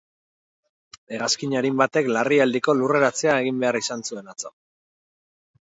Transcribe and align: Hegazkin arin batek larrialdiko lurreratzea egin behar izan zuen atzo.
Hegazkin 1.17 1.53
arin 1.59 1.77
batek 1.83 2.09
larrialdiko 2.17 2.77
lurreratzea 2.81 3.39
egin 3.45 3.63
behar 3.65 3.81
izan 3.85 4.03
zuen 4.09 4.33
atzo. 4.35 4.57